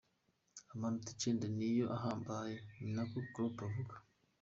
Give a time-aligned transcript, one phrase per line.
[0.73, 2.55] Amanota icenda niyo ahambaye,"
[2.93, 3.95] niko Klopp avuga.